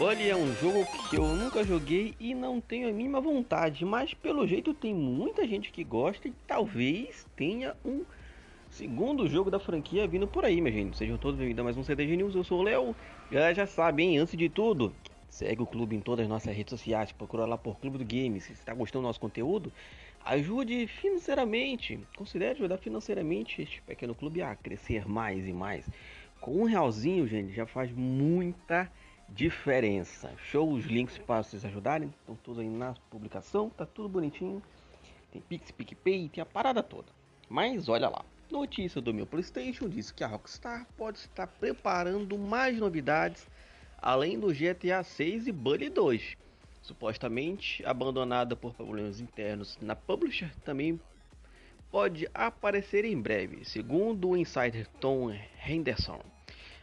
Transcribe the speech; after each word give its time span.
Bully 0.00 0.30
é 0.30 0.34
um 0.34 0.54
jogo 0.54 0.86
que 1.10 1.18
eu 1.18 1.28
nunca 1.28 1.62
joguei 1.62 2.14
e 2.18 2.32
não 2.32 2.58
tenho 2.58 2.88
a 2.88 2.90
mínima 2.90 3.20
vontade, 3.20 3.84
mas 3.84 4.14
pelo 4.14 4.46
jeito 4.46 4.72
tem 4.72 4.94
muita 4.94 5.46
gente 5.46 5.70
que 5.70 5.84
gosta 5.84 6.26
e 6.26 6.32
talvez 6.46 7.26
tenha 7.36 7.76
um 7.84 8.02
segundo 8.70 9.28
jogo 9.28 9.50
da 9.50 9.60
franquia 9.60 10.08
vindo 10.08 10.26
por 10.26 10.42
aí, 10.42 10.58
minha 10.58 10.72
gente. 10.72 10.96
Sejam 10.96 11.18
todos 11.18 11.38
bem-vindos 11.38 11.60
a 11.60 11.64
mais 11.64 11.76
um 11.76 11.84
CDG 11.84 12.16
News, 12.16 12.34
eu 12.34 12.42
sou 12.42 12.60
o 12.60 12.62
Léo. 12.62 12.96
Já 13.30 13.52
já 13.52 13.66
sabem, 13.66 14.16
antes 14.16 14.34
de 14.38 14.48
tudo, 14.48 14.90
segue 15.28 15.60
o 15.60 15.66
clube 15.66 15.94
em 15.94 16.00
todas 16.00 16.22
as 16.22 16.30
nossas 16.30 16.56
redes 16.56 16.70
sociais, 16.70 17.12
procura 17.12 17.44
lá 17.44 17.58
por 17.58 17.78
Clube 17.78 17.98
do 17.98 18.04
Game. 18.06 18.40
Se 18.40 18.52
está 18.52 18.72
gostando 18.72 19.02
do 19.02 19.08
nosso 19.08 19.20
conteúdo, 19.20 19.70
ajude 20.24 20.86
financeiramente, 20.86 22.00
considere 22.16 22.52
ajudar 22.52 22.78
financeiramente 22.78 23.60
este 23.60 23.82
pequeno 23.82 24.14
clube 24.14 24.40
a 24.40 24.56
crescer 24.56 25.06
mais 25.06 25.46
e 25.46 25.52
mais. 25.52 25.86
Com 26.40 26.62
um 26.62 26.64
realzinho, 26.64 27.28
gente, 27.28 27.52
já 27.52 27.66
faz 27.66 27.92
muita 27.92 28.84
diferença. 28.84 29.09
Show 30.36 30.72
os 30.72 30.84
links 30.84 31.18
para 31.18 31.42
vocês 31.42 31.64
ajudarem, 31.64 32.12
estão 32.20 32.34
todos 32.36 32.60
aí 32.60 32.68
na 32.68 32.94
publicação, 33.10 33.70
tá 33.70 33.86
tudo 33.86 34.08
bonitinho. 34.08 34.62
Tem 35.32 35.40
Pix, 35.40 35.70
PicPay, 35.70 36.28
tem 36.28 36.42
a 36.42 36.46
parada 36.46 36.82
toda. 36.82 37.08
Mas 37.48 37.88
olha 37.88 38.08
lá, 38.08 38.24
notícia 38.50 39.00
do 39.00 39.14
meu 39.14 39.26
PlayStation 39.26 39.88
diz 39.88 40.10
que 40.10 40.24
a 40.24 40.26
Rockstar 40.26 40.86
pode 40.96 41.18
estar 41.18 41.46
preparando 41.46 42.36
mais 42.36 42.78
novidades 42.78 43.46
além 44.00 44.38
do 44.38 44.52
GTA 44.52 45.02
6 45.02 45.46
e 45.46 45.52
Bully 45.52 45.88
2. 45.88 46.36
Supostamente 46.82 47.84
abandonada 47.84 48.56
por 48.56 48.74
problemas 48.74 49.20
internos 49.20 49.78
na 49.80 49.94
publisher, 49.94 50.50
também 50.64 50.98
pode 51.90 52.28
aparecer 52.32 53.04
em 53.04 53.20
breve, 53.20 53.64
segundo 53.64 54.30
o 54.30 54.36
insider 54.36 54.86
Tom 54.98 55.30
Henderson. 55.66 56.20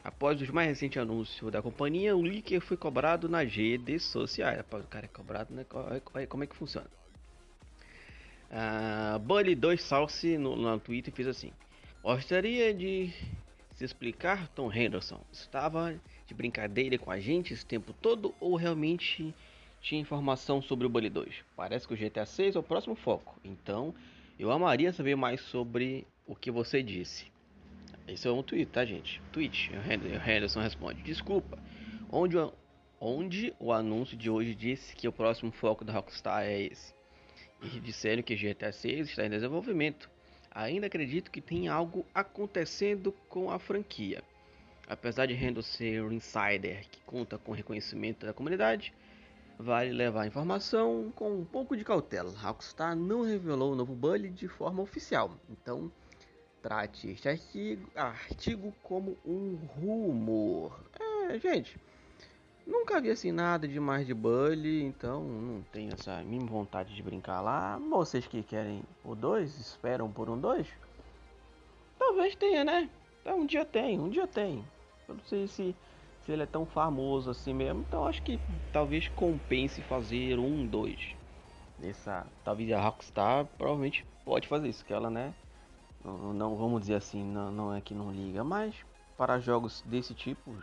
Após 0.08 0.42
os 0.42 0.50
mais 0.50 0.70
recentes 0.70 1.02
anúncios 1.02 1.52
da 1.52 1.62
companhia, 1.62 2.16
o 2.16 2.22
leaker 2.22 2.62
foi 2.62 2.78
cobrado 2.78 3.28
nas 3.28 3.54
redes 3.54 4.04
sociais. 4.04 4.58
Após 4.58 4.86
o 4.86 4.88
cara 4.88 5.04
é 5.04 5.10
cobrado, 5.10 5.54
né? 5.54 5.66
Como 6.30 6.46
é 6.46 6.48
que 6.48 6.56
funciona? 6.56 6.88
Uh, 8.50 9.20
Bully 9.20 9.54
2 9.54 9.84
Salsi 9.84 10.38
no, 10.38 10.56
no 10.56 10.80
Twitter 10.80 11.14
fez 11.14 11.28
assim: 11.28 11.52
Gostaria 12.02 12.74
de 12.74 13.12
se 13.76 13.84
explicar, 13.84 14.48
Tom 14.56 14.72
Henderson. 14.72 15.20
Estava 15.30 15.94
de 16.26 16.34
brincadeira 16.34 16.98
com 16.98 17.12
a 17.12 17.20
gente 17.20 17.54
esse 17.54 17.66
tempo 17.66 17.92
todo 17.92 18.34
ou 18.40 18.56
realmente 18.56 19.36
tinha 19.82 20.00
informação 20.00 20.62
sobre 20.62 20.88
o 20.88 20.90
Bully 20.90 21.10
2? 21.10 21.36
Parece 21.54 21.86
que 21.86 21.94
o 21.94 21.98
GTA 21.98 22.26
6 22.26 22.56
é 22.56 22.60
o 22.60 22.64
próximo 22.64 22.96
foco. 22.96 23.38
Então, 23.44 23.94
eu 24.40 24.54
amaria 24.54 24.94
saber 24.94 25.18
mais 25.18 25.42
sobre 25.42 26.08
o 26.26 26.34
que 26.34 26.50
você 26.50 26.82
disse. 26.82 27.26
Esse 28.08 28.28
é 28.28 28.32
um 28.32 28.42
tweet, 28.42 28.72
tá, 28.72 28.86
gente? 28.86 29.22
Tweet. 29.32 29.72
O 29.74 30.30
Henderson 30.30 30.62
responde: 30.62 31.02
Desculpa. 31.02 31.60
Onde, 32.10 32.38
onde 33.02 33.54
o 33.60 33.74
anúncio 33.74 34.16
de 34.16 34.30
hoje 34.30 34.56
disse 34.56 34.96
que 34.96 35.08
o 35.08 35.12
próximo 35.12 35.52
foco 35.52 35.84
da 35.84 35.94
Rockstar 35.94 36.44
é 36.44 36.62
esse? 36.62 36.94
E 37.62 37.80
disseram 37.80 38.24
que 38.24 38.36
GTA 38.36 38.72
6 38.72 39.10
está 39.10 39.26
em 39.26 39.30
desenvolvimento. 39.30 40.10
Ainda 40.52 40.88
acredito 40.88 41.30
que 41.30 41.42
tem 41.42 41.68
algo 41.68 42.06
acontecendo 42.16 43.12
com 43.28 43.52
a 43.52 43.60
franquia. 43.60 44.24
Apesar 44.88 45.26
de 45.26 45.34
Henderson 45.34 45.78
ser 45.78 46.02
um 46.02 46.12
insider 46.12 46.88
que 46.90 47.02
conta 47.02 47.38
com 47.38 47.52
reconhecimento 47.52 48.26
da 48.26 48.34
comunidade, 48.34 48.94
Vale 49.60 49.92
levar 49.92 50.22
a 50.22 50.28
informação 50.28 51.12
com 51.16 51.32
um 51.32 51.44
pouco 51.44 51.76
de 51.76 51.84
cautela. 51.84 52.32
Rockstar 52.38 52.96
não 52.96 53.24
revelou 53.24 53.74
o 53.74 53.76
novo 53.76 53.96
Bully 53.96 54.30
de 54.30 54.48
forma 54.48 54.84
oficial, 54.84 55.32
então 55.50 55.92
trate 56.68 57.12
este 57.12 57.30
artigo, 57.30 57.90
artigo 57.96 58.74
como 58.84 59.16
um 59.26 59.56
rumor. 59.80 60.78
É, 61.00 61.40
gente, 61.40 61.78
nunca 62.66 63.00
vi 63.00 63.10
assim 63.10 63.32
nada 63.32 63.66
de 63.66 63.80
mais 63.80 64.06
de 64.06 64.14
Bully, 64.14 64.84
então 64.84 65.24
não 65.24 65.62
tenho 65.72 65.94
essa 65.94 66.22
mínima 66.24 66.52
vontade 66.52 66.94
de 66.94 67.02
brincar 67.02 67.40
lá. 67.40 67.78
Vocês 67.90 68.28
que 68.28 68.44
querem 68.44 68.84
o 69.06 69.16
2, 69.16 69.58
esperam 69.58 70.12
por 70.12 70.30
um 70.30 70.38
2? 70.38 70.68
Talvez 71.98 72.36
tenha, 72.36 72.66
né? 72.66 72.90
Um 73.26 73.46
dia 73.46 73.64
tem, 73.64 73.98
um 73.98 74.10
dia 74.10 74.28
tem. 74.28 74.62
Eu 75.08 75.16
não 75.16 75.24
sei 75.24 75.48
se 75.48 75.74
se 76.26 76.34
ele 76.34 76.44
é 76.44 76.46
tão 76.46 76.66
famoso 76.66 77.30
assim 77.30 77.54
mesmo, 77.54 77.86
então 77.88 78.06
acho 78.06 78.22
que 78.22 78.38
talvez 78.74 79.08
compense 79.08 79.82
fazer 79.84 80.38
um, 80.38 80.66
dois. 80.66 81.16
Essa, 81.82 82.28
talvez 82.44 82.70
a 82.74 82.82
Rockstar 82.82 83.46
provavelmente 83.58 84.06
pode 84.26 84.46
fazer 84.46 84.68
isso, 84.68 84.84
que 84.84 84.92
ela, 84.92 85.10
né, 85.10 85.34
não, 86.34 86.56
vamos 86.56 86.82
dizer 86.82 86.96
assim, 86.96 87.24
não, 87.24 87.52
não 87.52 87.74
é 87.74 87.82
que 87.82 87.94
não 87.94 88.12
liga, 88.12 88.44
mas 88.44 88.76
para 89.18 89.40
jogos 89.40 89.84
desse 89.86 90.14
tipo, 90.14 90.56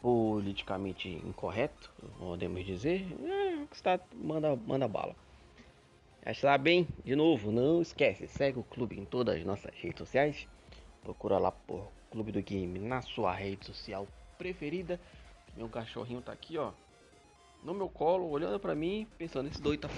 politicamente 0.00 1.08
incorreto, 1.08 1.90
podemos 2.18 2.64
dizer, 2.64 3.06
é, 3.24 3.56
Rockstar 3.60 4.00
manda, 4.14 4.56
manda 4.56 4.86
bala. 4.86 5.14
Está 6.24 6.56
bem, 6.58 6.88
de 7.04 7.14
novo, 7.14 7.52
não 7.52 7.80
esquece, 7.80 8.26
segue 8.26 8.58
o 8.58 8.64
clube 8.64 8.98
em 8.98 9.04
todas 9.04 9.36
as 9.36 9.44
nossas 9.44 9.72
redes 9.74 9.98
sociais. 9.98 10.48
Procura 11.02 11.38
lá 11.38 11.52
por 11.52 11.88
Clube 12.10 12.32
do 12.32 12.42
Game 12.42 12.78
na 12.78 13.00
sua 13.02 13.32
rede 13.32 13.66
social 13.66 14.08
preferida. 14.36 15.00
Meu 15.56 15.68
cachorrinho 15.68 16.20
tá 16.20 16.32
aqui, 16.32 16.58
ó. 16.58 16.72
No 17.62 17.74
meu 17.74 17.88
colo, 17.88 18.28
olhando 18.28 18.58
pra 18.58 18.74
mim, 18.74 19.06
pensando, 19.16 19.48
esse 19.48 19.60
doido 19.60 19.80
tá 19.80 19.88